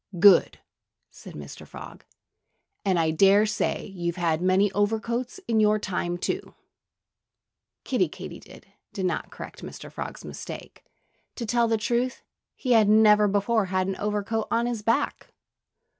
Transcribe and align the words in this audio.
"Good!" 0.17 0.57
said 1.11 1.35
Mr. 1.35 1.67
Frog. 1.67 2.03
"And 2.83 2.97
I 2.97 3.11
dare 3.11 3.45
say 3.45 3.85
you've 3.85 4.15
had 4.15 4.41
many 4.41 4.71
overcoats 4.71 5.39
in 5.47 5.59
your 5.59 5.77
time, 5.77 6.17
too." 6.17 6.55
Kiddie 7.83 8.09
Katydid 8.09 8.65
did 8.93 9.05
not 9.05 9.29
correct 9.29 9.61
Mr. 9.61 9.91
Frog's 9.91 10.25
mistake. 10.25 10.83
To 11.35 11.45
tell 11.45 11.67
the 11.67 11.77
truth, 11.77 12.23
he 12.55 12.71
had 12.71 12.89
never 12.89 13.27
before 13.27 13.65
had 13.65 13.85
an 13.85 13.95
overcoat 13.97 14.47
on 14.49 14.65
his 14.65 14.81
back. 14.81 15.31